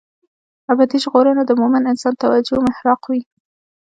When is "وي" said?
3.09-3.21